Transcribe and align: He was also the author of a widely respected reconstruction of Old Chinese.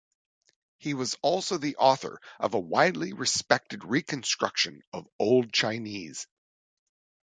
He 0.79 0.95
was 0.95 1.15
also 1.21 1.59
the 1.59 1.75
author 1.75 2.19
of 2.39 2.55
a 2.55 2.59
widely 2.59 3.13
respected 3.13 3.83
reconstruction 3.85 4.81
of 4.91 5.07
Old 5.19 5.53
Chinese. 5.53 6.25